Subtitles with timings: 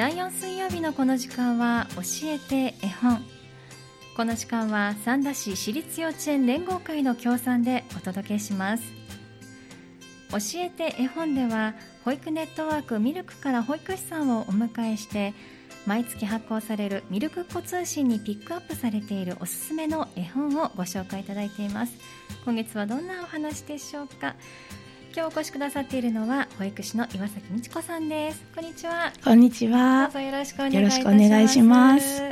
[0.00, 3.22] 第4水曜日のこの時間は教えて絵本。
[4.16, 8.82] この時間は三田市私立幼稚園連合会の協賛でお届けします。
[10.30, 11.74] 教えて絵本では
[12.06, 15.34] 保育ネットワークミルクから保育士さんをお迎えして
[15.84, 21.92] 毎月発行されるミルクっ子通信にピックアップされているおすすめの絵本をご紹介いただいています。
[22.46, 24.34] 今月はどんなお話でしょうか？
[25.12, 28.44] 今日お越しくださっているのは保育士の岩崎美智子さんです。
[28.54, 29.12] こんにちは。
[29.24, 30.04] こんにちは。
[30.04, 32.18] どうぞよろしくお願いよろしくお願いします。
[32.18, 32.24] さ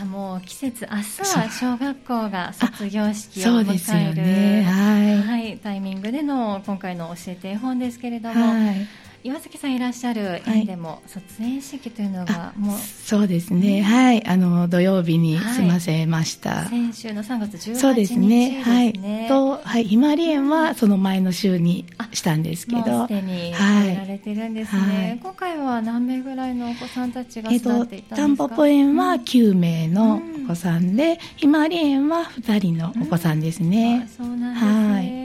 [0.00, 8.88] あもう季節明日は小学校が卒業式を迎える、ね、はい、はい、タイミングでの今回の教えて絵本ですけれども、はい
[9.26, 14.26] 岩崎さんいらっしゃる園でも卒園式というのがもう、そうですね、はい。
[14.26, 18.92] あの土曜日に済ませました、はい、先週の3月18日そうですね、はい。
[19.26, 23.06] と、はい、ひまわり園はその前の週にしたんですけど。
[23.06, 23.58] すでにや
[23.96, 35.23] られてるんですね、はい、今回は何名ぐらいのお子さんたちが育っていたんですか、えっと、タンポポ園は9名のお子さんで、うん、ひまわり園は2人のお子さんですね、うん、そうなんですね、はい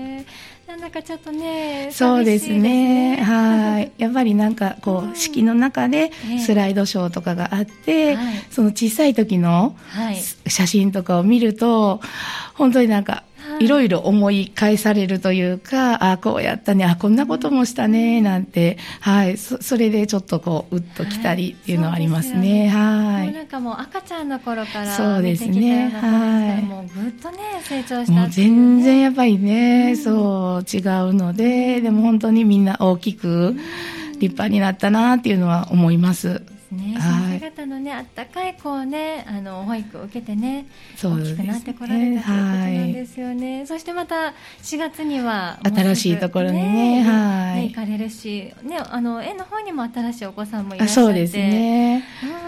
[0.69, 3.19] なんだかちょっとね、そうですね。
[3.23, 3.91] はい。
[3.97, 6.11] やっぱりなんかこう、式の中で
[6.45, 8.19] スライドショーとかがあって、
[8.51, 9.75] その小さい時の
[10.45, 12.01] 写真とかを見ると、
[12.53, 13.23] 本当になんか
[13.59, 22.69] いろいろ思い返されるというか、ああ、こうやったね、あこんなこともしたね、なんて、はい、そそれでちょっとこう、うっときたりっていうのはありますね。
[22.69, 23.25] はい。
[23.25, 25.89] もうなんかもう赤ちゃんの頃からそうですね。
[25.89, 26.63] はい。
[26.63, 33.55] もうぐっとね、成長した、ね、もう全然やっぱりね、うん、そう違うので、でも本当にみんな大きく、
[34.19, 36.41] 立派になったなっていうのは思います。
[36.71, 40.65] ね、はい、姿のね、あったかいこうね、あの保育を受けてね、
[41.01, 43.57] 大きくなってこられたということなんですよね。
[43.57, 52.03] はい、そしてまた4月には、新しいところにね、ねはい、行かれるし、ね、あの園の方にも新しいお子さんもいらっしゃって、そうですね。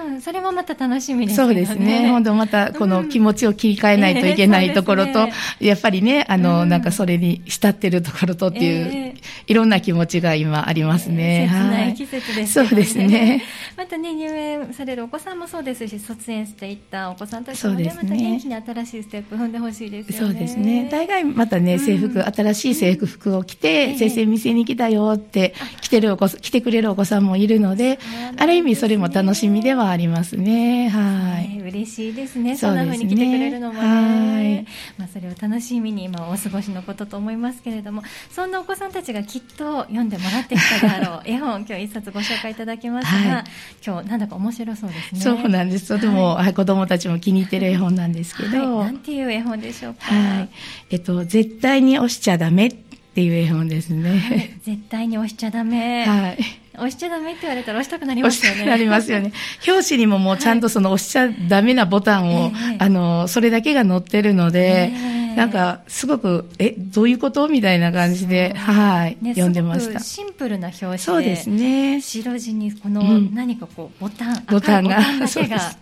[0.07, 1.45] うん、それもまた楽しみですね。
[1.45, 2.09] そうですね。
[2.11, 11.49] 本当またこの気持ちを切り替えないといけないところと、うんね、やっぱりね、あの、うん、なんかそれに慕ってるところとっていう、えー、いろんな気持ちが今ありますね。
[11.51, 12.67] えー、切ない季節ですね。
[12.67, 13.43] そうですね。
[13.77, 20.33] またね入園されるお子さんもそうですし卒園していったお子さんたちもね、ね、また元気に新しいステップ踏んでほしいですよね。
[20.33, 27.99] そうですね大概またね制服、うん、新しい制服服を着て、うん、先生店に来たよって来てるお子来てくれるお子さんもいるので、
[28.37, 30.89] ある意味それも楽しみではありますね。
[30.89, 32.55] はい、ね、嬉しいですね。
[32.55, 34.65] そんな風に来てくれるのもね。
[34.97, 43.43] まあそれを楽しみに今お過ごしのことと思いますけれども、そんなお子さんたちがきっと読んでもらってきたであろう 絵本今日一冊ご紹介いただきますが、はい、
[43.85, 45.21] 今日なんだか面白そうですね。
[45.21, 45.87] そうなんです。
[45.87, 48.77] とても、はい、子供たちも気に入ってる絵本なんですけど。
[48.77, 50.05] はい、なんていう絵本でしょうか。
[50.05, 50.49] はい。
[50.89, 54.19] えっと、絶対に押しちゃダメっていう絵本ですね。
[54.19, 56.05] はい、絶対に押しちゃダメ。
[56.05, 56.37] はい。
[56.73, 58.65] 押しちゃダメって言われたら押したくなりますよね。
[58.65, 59.33] なりますよね。
[59.67, 64.91] 表紙にももうちゃんとその押しちゃダメなボタンを、はい、あの、それだけが載ってるので、
[65.35, 69.99] なんか、すごく、え、どういうことみたいな感じで、はい、ね、読んでました。
[69.99, 70.97] シンプルな表紙で。
[70.97, 72.01] そうですね。
[72.01, 73.01] 白地にこの、
[73.33, 75.77] 何かこう、ボタン、ボタンが、そうです。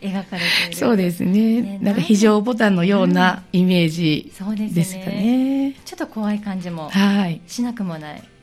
[0.00, 4.32] 描かれているそうですね、ね、なんか非常ボタンのようなイメージ
[4.72, 5.16] ですかね
[5.66, 6.88] うんね、ちょっと怖い感じも
[7.48, 8.37] しなくもない、はい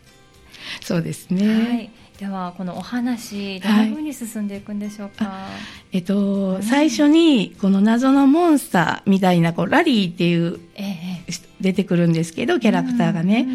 [0.81, 1.47] そうですね。
[1.47, 1.89] はい。
[2.17, 5.25] ではこのお話どんな風に進んでいくんでしょうか？
[5.25, 5.49] は
[5.91, 13.45] い、えっと、最初にこの謎のモンスターみたいなこうラリーっていう、ええ、出てくるんですけどキャラクターがね。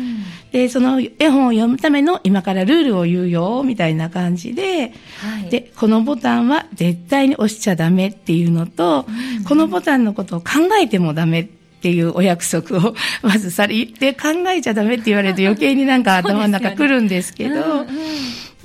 [0.52, 9.06] でその絵本を読むための今からルールを言うよみたいな感じで、はい、でこのボタンは絶対に押しちゃダメっていうのと、
[9.48, 10.46] このボタンのことを考
[10.82, 17.86] えてもダメってっていうお約束をまずされて考えちゃダメって言われると余計になんか頭の中来るんですけど、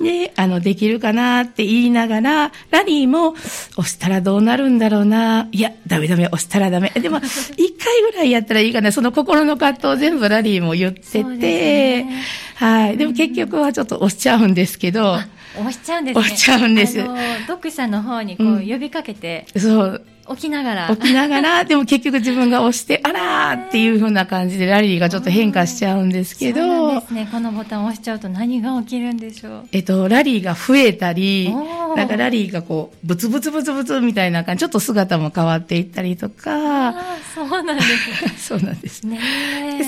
[0.00, 5.48] で、あの、できるかなって言いながら、ラリーも、押したらどうなるんだろうな。
[5.52, 6.90] いや、ダメダメ、押したらダメ。
[6.90, 7.18] でも、
[7.56, 8.92] 一回ぐらいやったらいいかな。
[8.92, 12.22] その心の葛藤を全部ラリーも言ってて、ね、
[12.56, 12.98] はい。
[12.98, 15.18] でも結局はちょっと押しちゃうんですけど、
[15.58, 16.20] 押しちゃうんですね。
[16.20, 17.00] 押しちゃうんです。
[17.46, 20.04] 読者の方にこう呼びかけて、うん、そう。
[20.34, 20.96] 起きながら。
[20.96, 26.60] 起きながら、 でも結局自分が押して、あらーっていう風な感じでラリーがちょっと変化しちゃうんですけど。
[26.60, 27.28] そうですね。
[27.30, 31.50] このボタンを押しちゃうと何が起きるんでしょうえっと、ラリーが増えたり、
[31.96, 36.94] なんかラリーがこう、ブツブツブツブツみたいな感じ、ちょっと姿も変わっていったりとか。
[37.34, 38.34] そうなんですね。
[38.38, 39.02] そうなんです。
[39.06, 39.20] ね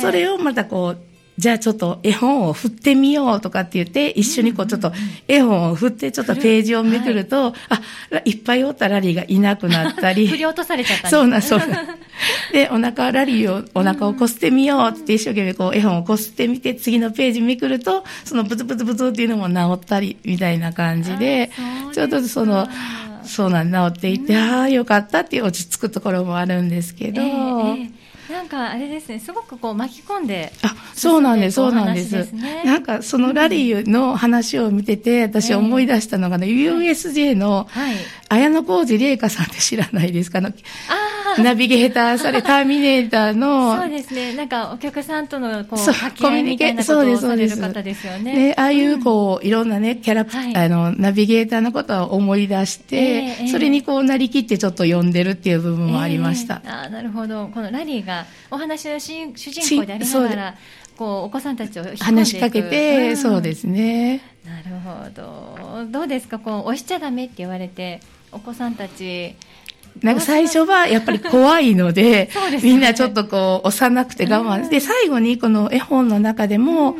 [0.01, 0.99] それをまたこう、
[1.39, 4.93] じゃあちょっと絵本を振ってみようとかって言って、一緒にこうちょっと
[5.29, 7.53] 絵本を振ってちょっとページをめくると、はい、
[8.17, 10.27] あ、いっぱいおったラリーがいなくなったり。
[10.29, 11.11] 振り落とされちゃったり。
[11.13, 11.97] そうな、そうな。
[12.53, 21.53] で、お腹ラリーを、お腹をこすってみようって一生懸命こう絵本をこすってみて、次のページめくると、そのブツブツブツっていうのも治ったり、みたいな感じで、
[21.93, 22.69] ちょっとその、
[23.23, 27.98] そうなん、治っていて、ああ、よかったっていう落ち着くところもあるんですけど、えーえー
[28.31, 32.29] なんかあれですね、すごくこう巻き込んで、あ、そうなんです、そうなんです。
[32.65, 37.69] なんかそのラリーの話を見てて、私思い出したのがね、USJ の、
[38.29, 40.41] 綾小路玲香さんって知らないですか？
[41.39, 43.77] ナビゲーターされ、ターミネーターの。
[43.81, 44.35] そうですね。
[44.35, 48.33] なんかお客さんとのこう、掛け合いみたいなことをされる方ですよね。
[48.33, 56.61] ね、ああいうこう、いろんなね、キャラクター、あの、ナビゲーターのことを思い出して、それにこうなりきってちょっと読んでるっていう部分もありました。
[56.67, 57.49] あなるほど。
[57.55, 58.18] このラリーが
[58.51, 60.55] お話の主人公でありながら、
[60.97, 64.21] こうお子さんたちを話しかけて、うん、そうですね。
[64.45, 65.87] なるほど。
[65.91, 68.01] どうですか、こう押しちゃダメって言われて、
[68.33, 69.35] お子さんたち。
[70.03, 76.97] なんか最初はやっぱり怖いので、 でね、みんなちょっとこう押さなくて我慢して、最後にこの絵本の中でも、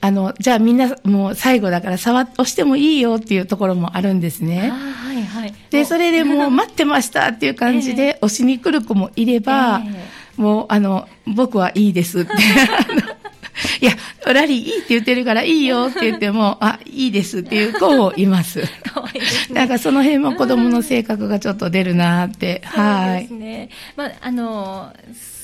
[0.00, 4.70] あの、じゃあみんなもう最後だから触押してもいいよっていうところもあるんですね。
[4.70, 5.54] はいはい。
[5.70, 12.32] で、それでもう待ってましたっていう感じで 押しに来る子もいれば、えーもう、あの、僕はいいですって。
[13.80, 13.92] いや、
[14.24, 18.62] ラリーいいって言ってるからいいよって言っても、 あ、いいですっていう子もいます。
[18.84, 19.60] かわいいですね。
[19.60, 23.26] なんかその辺も子供の性格がちょっと出るなって、はい。
[23.26, 23.68] そうですね。
[23.96, 24.92] まあ、あの、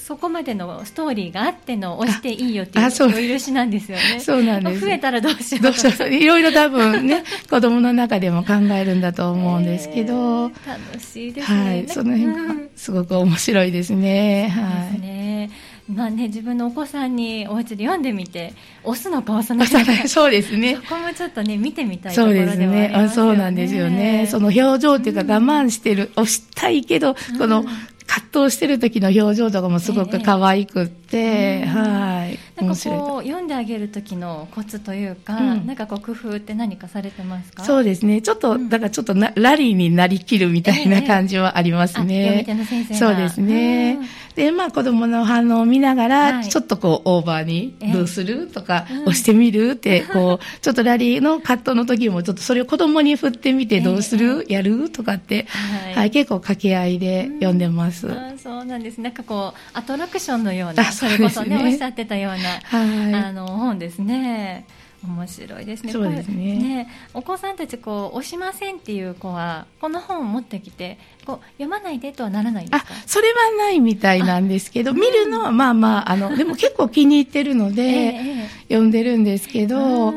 [0.06, 4.21] そこまでのストーリーがあっての押していいよっていうお許しなんですよね。
[4.21, 4.81] そうなんです。
[4.83, 6.12] 増えたらどうしようどうしよう。
[6.12, 10.12] いろいろ多分ね、 子供の中でも考えるんだと思うんですけど。
[10.12, 11.65] えー、楽しいですね。
[11.65, 11.89] はい。
[11.89, 14.49] その辺がすごく面白いですね。
[14.49, 15.01] はい。
[15.01, 15.51] ね。
[15.89, 18.53] まあね、自分のお子さんにお家で読んでみて、
[18.85, 20.09] 押すのか押さないのか。
[20.09, 20.77] そうですね。
[20.77, 22.89] そこもちょっとね、見てみたいところではありますよね。
[22.89, 23.09] そうですね。
[23.15, 24.27] そうなんですよね。
[24.31, 27.65] その表情っていうか我慢してる、押したいけど、この
[28.06, 32.38] 葛藤してる時の表情とかもすごく可愛くって、えー、はい。
[32.56, 37.64] なんかこう、読んであげる時のコツというか、うん、なんかこう、工夫って何かされてますか？
[37.64, 38.20] そうですね。
[38.22, 42.44] ちょっと、だからちょっとな、ラリーになりきるみたいな感じはありますね。
[42.49, 43.99] えー、先生そうですね。
[44.34, 54.90] で、まあ子供の反応を見ながら、はい、ちょっとこう、オーバーに、どうする、とか、押してみるって、 こう、ちょっとラリーの葛藤の時も、ちょっとそれを子供に振ってみて、どうする、やる？
[54.90, 55.46] とかって、
[55.94, 58.08] はい、結構掛け合いで読んでます。
[58.43, 59.00] そうなんです。
[59.00, 64.67] なんかこう、アトラクションのような、それこそね、おっしゃってたような、はい、あの、本ですね。
[65.06, 65.93] 面白いですね。
[65.93, 66.35] そうですね。
[66.35, 72.91] ねお子さんたちこう押しませんっていう子はこの本を持ってきてこう読まないでとはならないですか？
[72.91, 80.15] あ、それはないみたいなんですけど、見るのはまあまああのでも結構気に入ってるので、 えー、読んでるんですけど。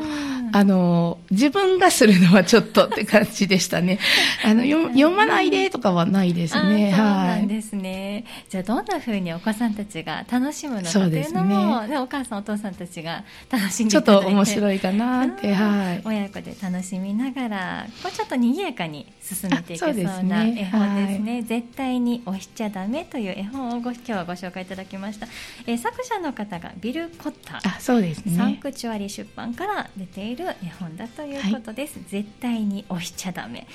[0.52, 3.98] あの、自分がするのはちょっとって感じでしたね。
[4.44, 6.90] あの、読まないでとかはないですね。
[6.90, 6.92] はい。
[6.92, 8.24] そうなんですね。
[8.48, 16.02] じゃあ、どんなふうにお子さんたちが楽しむのかというのも、ね、お母さん、お父さんたちが楽しんでちょっと面白いかなって、はい。
[16.04, 19.94] 親子で楽しみながら、こうちょっと賑やかに進めていけそう
[20.24, 21.42] な絵本ですね。
[21.42, 25.26] 絶対に押しちゃダメという絵本をご今日はご紹介いただきました。
[25.66, 27.76] えー、作者の方がビル・コッター。
[27.76, 28.36] あ、そうですね。
[28.36, 33.66] サンクチュアリ出版から出ているる絵本だということです、はい、絶対に押しちゃダメ。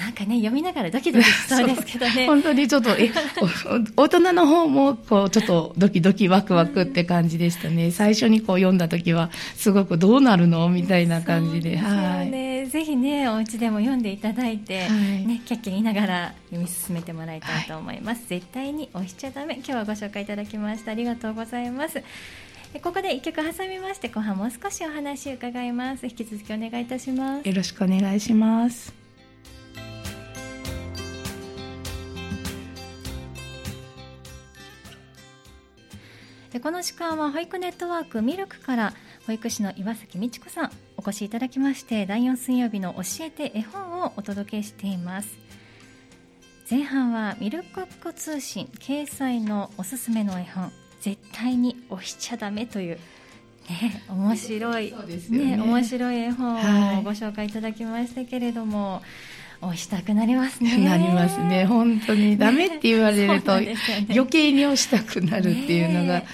[0.00, 2.24] なんかね読みながらドキドキしそうですけどね。
[2.26, 3.10] 本当にちょっとえ
[3.96, 11.76] 大人の方もこうちょっとドキドキワクワクって感じでしたね、最初にこう読んだ時はすごくどうなるのみたいな感じで。
[11.76, 19.56] はい、ね、ぜひねお家でも読んでいただいて、はい、ねキャッキャ言いながら読み進めてもらいたいと思います、はい、絶対に押しちゃダメ。
[19.56, 22.02] 今日はご紹介いただきましたありがとうございます
[22.78, 26.06] ここで一曲挟みまして後半もう少しお話を伺います。
[26.06, 27.48] 引き続きお願いいたします。
[27.48, 28.94] よろしくお願いします。
[36.52, 38.92] でこの時間は保育ネットワークミルクから
[39.26, 45.38] 保育士の岩崎美智子さんお越しいただきまして第4水曜日の教えて絵本をお届けしています。
[46.70, 52.98] 前半はミルクック通信掲載のおすすめの絵本絶対に押しちゃだめという
[53.70, 54.92] ね、面白い、
[55.30, 59.02] ね、ね、面白い絵本をご紹介いただきましたけれども、はい、
[59.62, 60.76] 押したくなりますね。
[60.84, 61.66] なりますね。
[61.66, 62.36] 本当に。
[62.36, 63.76] ダメって言われると、ね、
[64.10, 66.24] 余計に押したくなるっていうのが、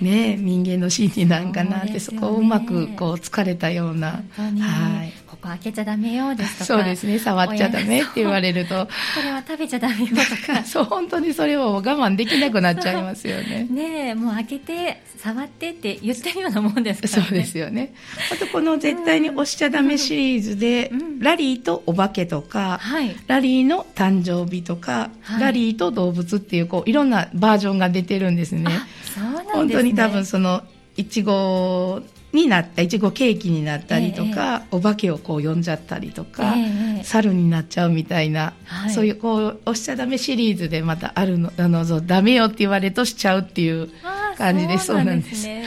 [0.00, 7.18] ね、人間の心理なんかなって、そ、ね,、こをうまくこう疲れたような、はい、ここ開けちゃダメよですとかそうですね。
[7.18, 8.86] 触っちゃダメって言われると。
[8.86, 10.64] これは食べちゃダメよとか。
[10.64, 13.66] そう本当にそれを我慢できなくなっちゃいますよね。
[13.70, 17.94] ねもう開けて触ってって言ってるようなもんですから、ね、そうですよね。
[18.32, 28.70] あとこの絶対に押しちゃダメシリーズで、うん、ラリーとお化けとか、はい、ラリーの誕生日とか、はい、ラリーと動物っていうこういろんなバージョンが出てるんですね。
[29.14, 29.52] そうなんですね。
[29.52, 30.62] 本当に多分その
[30.96, 32.00] いちご
[32.36, 43.90] になったいちごケーキになったりとか、えー、お化けをこう呼んじゃったりとか、えー、猿になっちゃうみたいな、はい、そういうこう押しちゃダメシリーズでまたあるのあのダメよって言われるとしちゃうっていう
[44.36, 45.64] 感じでそうなんです、ね、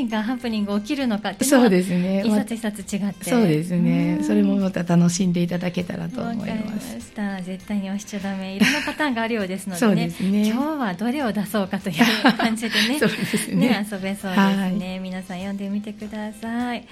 [0.00, 2.22] 何がハプニング起きるのかっていうのはそうですね。
[2.24, 3.30] 一冊一冊違って。
[3.30, 4.20] そうですね。
[4.22, 6.94] それもまた楽しんでいただけたらと思います。
[6.94, 10.08] ました絶対に押しちゃダメいろんなパターンがあるようですのでね。
[10.08, 10.48] でね。
[10.48, 12.98] 今日はどれを出そうかという感じでね。
[13.00, 16.86] そうですね、ね、遊べそうですね、はい、皆さん読んでみてください。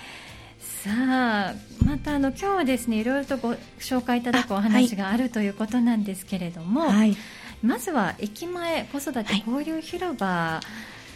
[0.85, 7.17] さあまたあの今日はですねいろいろとご紹介いただくお話があるということなんですけれども、はい、
[7.63, 10.61] まずは駅前子育て交流広場、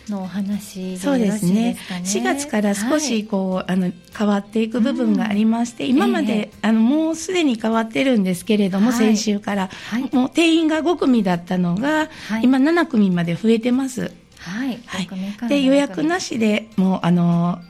[0.08, 1.76] のお話そうですね。
[1.88, 12.08] 4月から少しこう、はい、あの変わっていく部分がありまして、うん、今まで、えー、あのもうすでに変わってるんですけれども、はい、先週から、はい、もう定員が5組だったのが、
[12.42, 14.12] 今7組まで増えてます。
[14.38, 15.62] はい、はい、で。
[15.62, 17.60] 予約なしでもうあの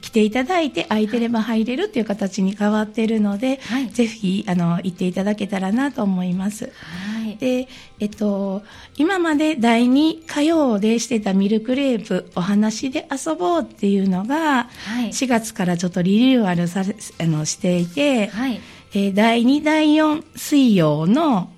[0.00, 6.64] 来ていただいて空いてれば入れるっていう形に変わっているので、はい、ぜひあの行っていただけたらなと思います。
[6.64, 6.72] はい、
[7.36, 7.68] で、
[8.00, 8.62] えっと、
[8.96, 18.60] 今まで第2火曜でしてたミルクレープお話で遊ぼうっていうのが、はい、4月からちょっとリニューアルさあのしていて、はい、
[18.94, 21.50] えー、第2、第4水曜の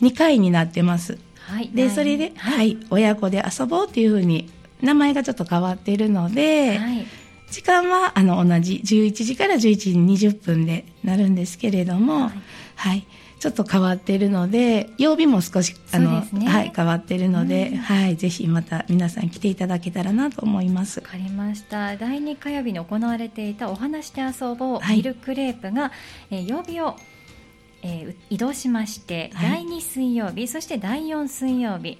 [0.00, 1.18] 2回になってます。
[1.38, 4.50] はい、で、それで、はい、親子で遊ぼうっていうふうに
[4.82, 7.06] 名前がちょっと変わっているので、はい。
[7.50, 9.92] 時間はあの同じ11時から11時
[10.28, 12.32] 20分でなるんですけれども、はい、
[12.76, 13.06] はい、
[13.38, 21.00] ちょっと変わっているので曜日も少しあの、ね、はい、変わっているので、うん、はい、ぜひまた皆さん来ていただけたらなと思います。
[21.00, 21.96] わかりました。
[21.96, 25.92] 第2火曜日に行われていたお話で遊ぼう、はい、ミルクレープが、
[26.30, 26.96] えー、曜日を
[27.80, 31.98] えー、移動しまして、はい、第2水曜日そして第4水曜日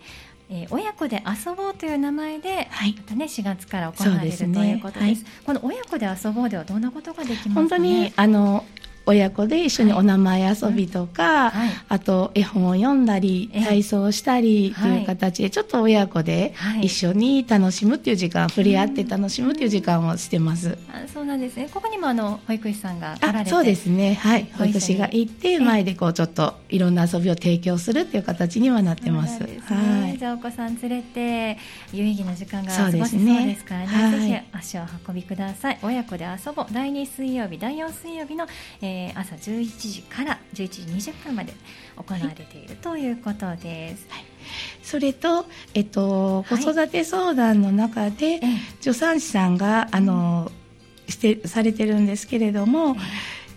[0.51, 8.65] えー、親子で遊ぼうという名前で、はい、またね4月から行われる、ということです、はい、この親子で遊ぼうではどんなことができますか、ね、本当にあの
[9.09, 20.77] 親子で一緒にお名前遊びとか、はい、あと絵本を読んだり、体操したりという形で、ちょっと親子で一緒に楽しむっていう時間、触れ合って楽しむっていう時間をしてます。
[20.93, 21.71] あそうなんですね。
[21.73, 24.13] ここにもあの保育士さんがあそうですね。
[24.13, 24.47] はい。
[24.59, 29.39] 保育士が行って、前でこうちょっといろんな遊びを提供するっていう形にはなってます。
[29.39, 30.19] すね、はい。
[30.19, 31.57] じゃあお子さん連れて、
[31.95, 34.11] 有意義な時間が過ごせそうですからね。
[34.11, 35.79] ねぜひ足を運びください。
[35.81, 36.67] 親子で遊ぼう。
[36.71, 38.47] 第2水曜日、第4水曜日の、
[38.83, 40.69] えーえー、朝11時から11
[41.01, 41.53] 時20分まで
[41.97, 44.07] 行われているということです。
[44.09, 44.25] はい、
[44.83, 48.41] それと、えっと、子育て相談の中で、
[48.81, 50.51] 助産師さんが、あの、
[51.09, 52.97] してされてるんですけれども、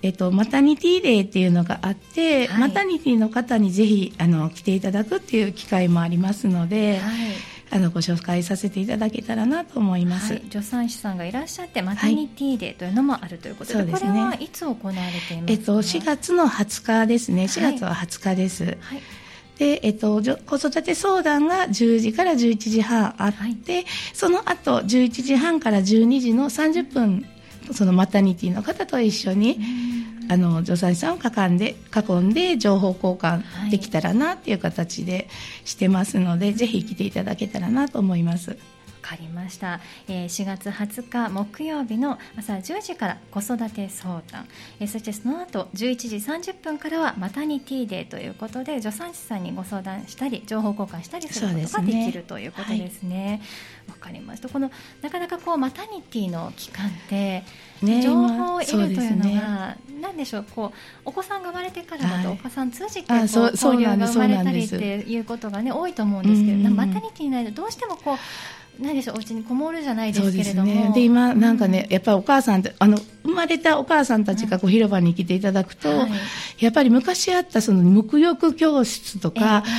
[0.03, 17.43] えっと、マタニティデーっていうのがあって、はい、マタニティの方にぜひあの来ていただくっていう機会もありますので、はいあのご紹介させていただけたらなと思います、はい、助産師さんがいらっしゃってマタニティデーというのもあるということで、はい、これはいつ行われていますか、えっと、4月の20日ですね。
[17.45, 18.77] 4月は20日です、はい。
[19.57, 27.25] で、えっと、子育て相談が10時から11時半あって、はい、その後11時半から12時の30分
[27.71, 29.59] そのマタニティの方と一緒に
[30.29, 35.27] あの助産師さんを囲んで囲んで情報交換できたらなっていう形で
[35.65, 38.57] してますので、はい、ぜひ来ていただけたらなと思います。
[39.01, 44.47] かりました、えー、4月20日木曜日の朝10時から子育て相談、
[44.79, 46.15] えー、そしてその後11時
[46.51, 53.41] 30分からはマタニティデーということで助産師さんにご相談したり情報交換したりすることができる、ということですね。
[53.87, 54.47] わ、はい、かりました。
[54.47, 57.43] このなかなかこうマタニティの期間って
[57.81, 64.75] ね、情報を得るというのが、なんでしょうこうお子さんが生まれてからだと、お子さん通じてこう交流が生まれたりって
[65.07, 66.45] いうことが、ね、多いと思うんです。
[66.45, 68.17] けど、マタニティ内でどうしてもこう
[68.81, 70.93] ないでしょうお家にこもるじゃないですけれども。
[70.93, 76.11] で、ね、今なんかね、やっぱりお母さんあの生まれたお母さんたちがこう広場に来ていただくと、はい、
[76.59, 79.71] やっぱり昔あったその沐浴教室とか、えー、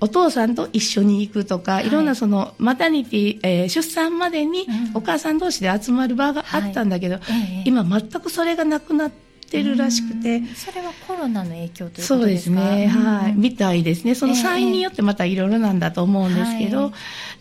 [0.00, 7.22] お父さんと一緒に行くとか、はい、いろんなそのマタニティ、えー、出産までにお母さん同士で集まる場があったんだけど、はい。
[7.28, 9.27] えー、今全くそれがなくなって。
[9.48, 12.16] てるらしくて、それはコロナの影響ということですか？
[12.16, 16.92] そうですね、はい、みたいですね、そのサインによってまたいろいろなんだと思うんですけど、えー、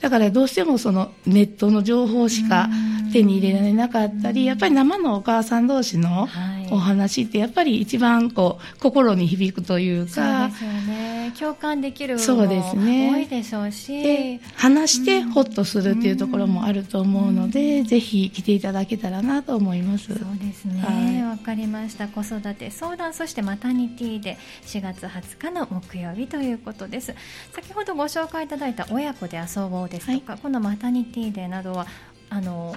[0.02, 2.70] だからどうしてもそのネットの情報しか
[3.14, 6.28] 手に入れられなかったり、やっぱり生のお母さん同士の
[6.72, 10.12] お話ってやっぱり一番こう心に響くというか。
[10.12, 11.34] そうですよね。
[11.38, 13.12] 共感できるそうですね。
[13.14, 14.40] 多いでしょうし。
[14.56, 20.08] 話してほっとするっていうところもあると思うので、うん、ぜひ来ていただけたらなと思います。
[20.08, 20.82] そうですね。
[21.24, 22.08] わ、はい、かりました。
[22.08, 27.14] 子育て相談そしてマタニティで4月20日の木曜日ということです。
[27.54, 31.88] 先ほどご紹介いただいた親子で遊ぼうですとか、はい、このマタニティデーなどは
[32.30, 32.76] あの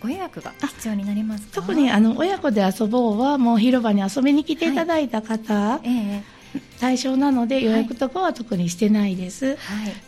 [0.00, 6.36] ご予約が必要になります特にあの親子で遊ぼうはもう広場に遊びに来ていただいた方、はい、えー
[6.80, 9.56] 対象なので予約とかは特にしてないです、はい、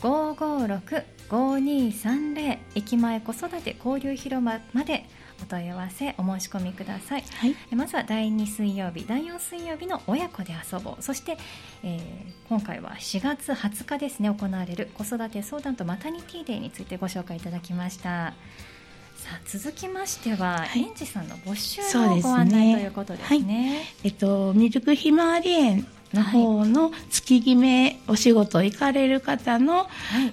[0.03, 5.05] 556-5230駅前子育て交流広場まで
[5.41, 11.37] お問い合わせお申し込みください、はい、まずは第2水曜日第4水曜日の親子で遊ぼうそして、
[11.83, 12.01] えー、
[12.49, 18.33] 今回は4月20日ですね行われる子育て相談とマタニティデーについてご紹介いただきました
[19.23, 23.69] さあ続きましては、はい、園児さんの募集のご案内ということですね。
[23.69, 29.87] はい、えっとミルクひまわり園の方の月決めお仕事行かれる方の、はい、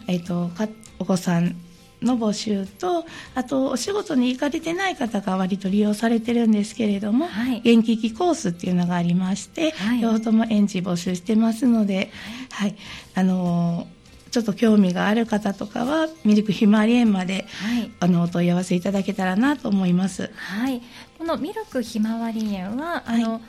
[0.08, 0.50] えっと
[0.98, 1.54] お子さん
[2.02, 3.04] の募集と
[3.36, 12.10] あとお仕事に行かれてない方が割と利用されてるんですけれども、はい、元気期コースっていうのがありまして、はい、両方とも園児募集してますので、
[12.50, 12.74] はい、
[13.14, 13.99] あのー
[14.30, 20.30] ちょっと興味がある方とかはミルクひまわり園まで、はい、あのお問い合わせいただけたらなと思います。
[20.34, 20.80] はい、
[21.18, 23.40] このミルクひまわり園はあの、は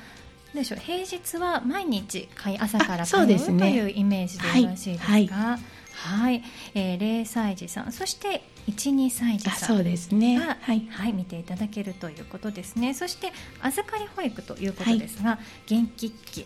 [0.54, 0.80] い、でしょう。
[0.80, 2.28] 平日は毎日
[2.60, 5.12] 朝から通う、ね、というイメージでよろしいですか？
[5.12, 5.60] はい、はい。
[5.94, 7.92] はい、えー、0歳児さん。
[7.92, 10.40] そして12歳児さんそうですね。
[10.40, 12.96] はい、はい、見ていただけるということですね。
[12.96, 16.10] そして預かり保育ということですが、はい、元気。
[16.10, 16.46] 期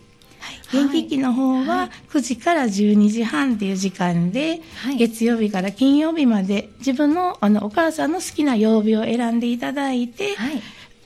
[0.71, 4.61] 元気期の方は9時から12時半っていう時間で、
[4.97, 10.35] 月曜日から金曜日まで自分のあのお母さんの好きな曜日を選んでいただいて、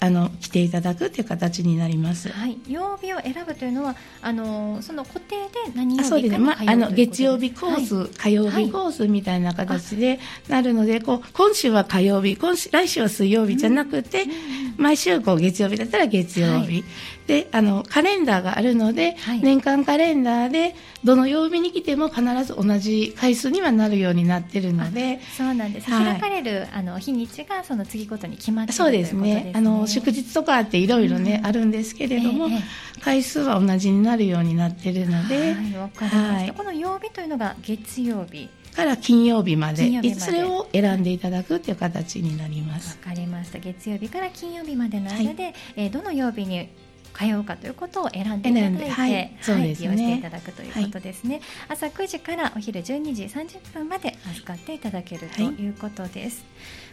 [0.02, 2.30] あの来ていただくという形になります。
[2.30, 14.30] はい、曜日を選ぶというのはあのその固定で何曜日かまあ、あの月曜日コース、はい、火曜日コースみたいな形でなるので、こう今週は火曜日、今週来週は水曜日じゃなくて、うん、
[14.78, 16.84] 毎週こう月曜日だったら月曜日、
[17.30, 25.20] であのカレンダーがあるので、はい、年間カレンダーでどの曜日に来ても必ず同じ回数にはなるようになってるので。
[25.38, 32.62] そうなんです、はい、開かれるあの日にちがその次ごとに決まっているそうですね、あの祝日とかっていろいろね、うん、あるんですけれども、えー、
[33.02, 35.54] 回数は同じになるようになってるので、
[35.96, 38.50] はい、この曜日というのが月曜日。
[38.70, 42.98] から金曜日までいずれを選んでいただくという形になります。
[43.04, 43.60] わかりました。
[43.60, 46.70] 月曜日から金曜日までの間で、はい、えー、どの曜日に
[47.20, 51.44] 通うかということを選んでいただいて、はい、そうですね、利用していただくということですね、はい、
[51.78, 56.46] 朝9時からお昼12時30分まで預かっていただけるということです、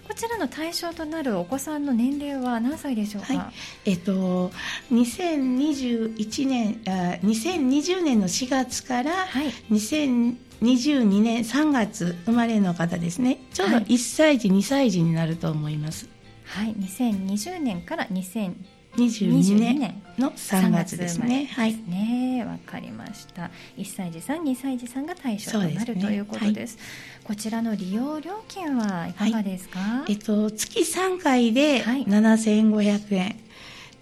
[0.03, 3.53] はい、こちらの対象となるお子さんの年齢は何歳でしょうか、
[3.85, 4.51] えっと、
[4.91, 13.39] 2021年あ2020年の4月から、はい、2022年3月生まれの方ですね。
[13.53, 16.09] ちょうど1歳児、2歳児になると思います。
[16.47, 16.75] はい。
[16.75, 18.55] 2020年から2000
[18.97, 21.51] 22年の3月ですね。
[21.53, 21.77] はい。
[21.87, 23.51] ね、わかりました。
[23.77, 26.77] 1歳児さん、2歳児さんが対象となる、ね、ということです。
[26.77, 26.83] は
[27.23, 29.79] い、こちらの利用料金はいかがですか？
[29.79, 33.37] はい、えっと月3回で7500円、はい、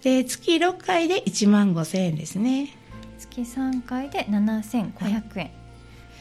[0.01, 2.69] で月6回で1万5000円ですね。
[3.19, 5.51] 月3回で7500円。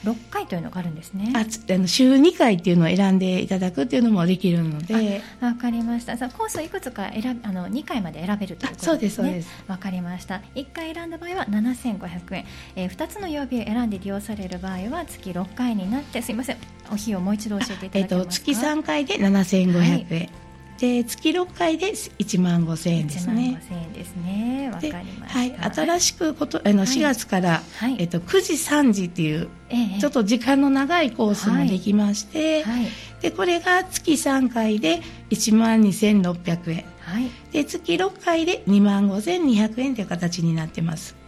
[0.04, 1.32] 6回というのがあるんですね。
[1.34, 5.22] ああの週2回っていうのを選んでいただくっていうのもできるので。
[5.40, 6.16] わかりました。
[6.16, 9.42] さコースいくつか選あの2回まで選べるということですね。
[9.66, 10.42] わかりました。
[10.54, 12.44] 1回選んだ場合は7500円、
[12.76, 16.56] えー、2つの曜日を選んで利用される場合は月6回になってすいません。
[16.90, 20.43] お費用もう一度教えていただけますか、えーと、月3回で7500円、はい
[20.78, 23.60] で月6回で1万5千円ですね。
[23.62, 24.70] 1万円ですね。
[24.72, 32.88] わかりまはい、新しくことあの4月から、はい、えっと9時3時っていう、えちょっと時間の長いコースもできまして、はい、
[33.20, 41.23] でこれが月3回で1万2600円、はい、で月6回で2万5200円という形になってます。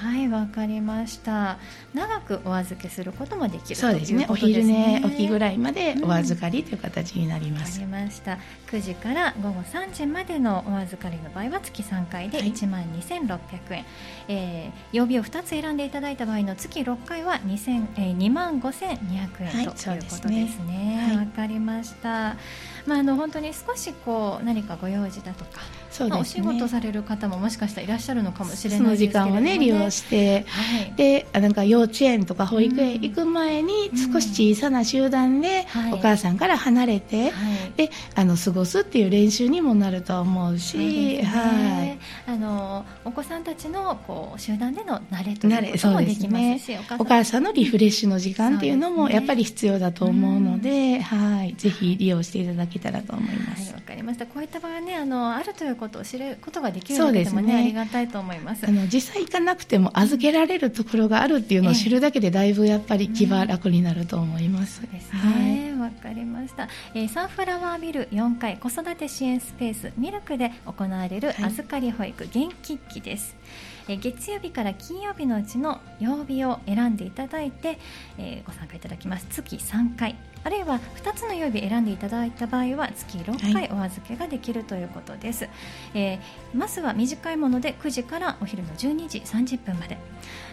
[0.00, 1.58] はいわかりました。
[1.92, 8.38] 長くお預けすることもできるそうですね、ね、お昼寝起きぐらいまでお預かりという形になります、うん、りました。
[8.70, 13.38] 9時から午後3時までのお預かりの場合は月3回で1万2600
[13.70, 13.84] 円、はい、
[14.28, 17.58] えー、曜日を2つ選んでいただいた場合の月6回は2
[17.96, 21.10] えー、2万5200円、はい、ということですね。
[21.12, 22.36] わ、はい、かりました。
[22.86, 25.60] まああの本当に少しこう何かご用事だとか
[25.98, 29.58] そうですね、まあ、お仕事される方ももしかしたらいらっしゃるのかもしれないですけれども、ね、その時間をね。
[29.58, 41.98] 利用して、はい、でなんか幼稚園とか保育園行く前に少し小さな集団でお母さんから離れて、はい、であの過ごすっていう練習にもなると思うし、ね、はい、
[42.30, 48.58] あのお子さんたちのこう集団での慣れということもできますし、ね、お母さんのリフレッシュの時間。
[48.58, 53.72] っていうのもやっぱり必要だと思うので、はい、ぜひ利用していただけたらと思います。
[53.72, 54.26] わ、かりました。
[54.26, 65.74] こういった場合ねあのあるということを知ることができるだけでもね、ね、ありがたいと思いますあの実際行かなくても預けられるところがあるっていうのを知るだけでだいぶやっぱり気は楽になると思います、うん、ですね。
[65.78, 77.78] わ、はい、かりました、えー、サンフラワービル4階子育て支援スペースミルクで行われる預かり保育元気期です、はいえ月曜日から金曜日のうちの曜日を選んでいただいて、
[78.18, 79.26] えー、ご参加いただきます。
[79.30, 80.16] 月3回。
[80.44, 85.52] あるいは2つの曜日選んでいただいた場合は月6回お預けができるということです、はい、
[85.94, 89.98] えー、まずは短いもので9時からお昼の12時30分まで。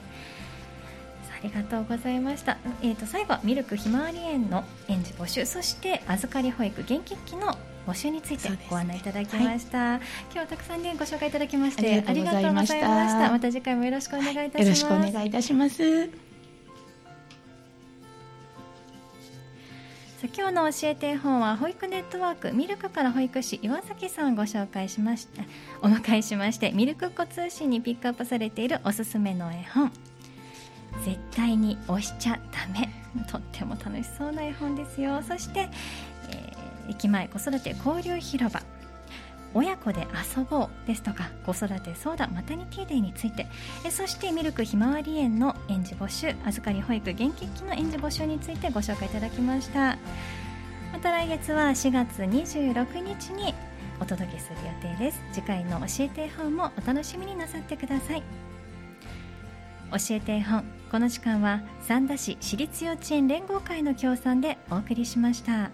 [1.39, 2.57] ありがとうございました。
[2.81, 13.31] えっ、ー、と最後はミルクひまわり園の園児募集、そして預かり保育元気期の募集についてご案内いただきました、ねはい、今日はたくさんねご紹介いただきましてありがとうございました。
[13.31, 13.51] また。
[13.51, 16.09] 次回もよろしくお願いいたします、よろしくお願いいたします。
[20.19, 25.43] さあ、今日の教えて絵本は保育ネットワークミルクから保育士岩崎さんをご紹介しました。
[25.81, 29.91] お迎えしましてミルクっ子通信にピックアップされているおすすめの絵本。
[31.05, 32.89] 絶対に押しちゃダメ。
[33.31, 35.21] とっても楽しそうな絵本ですよ。
[35.27, 35.69] そして、えー
[36.89, 38.61] 駅前子育て交流広場。
[39.53, 43.47] 親子で遊ぼうですとか子育て相談マタニティデーについて。
[43.85, 49.97] えそしてミルクひまわり園の園児募集預かり保育元気期の園児募集についてご紹介いただきました。
[50.91, 53.53] また来月は4月26日に
[53.99, 55.21] お届けする予定です。
[55.31, 58.23] 次回の教えて絵本もお楽しみになさってください。
[59.91, 65.71] 教えて絵本この時間は三田市私立幼稚園連合会の協賛でお送りしました。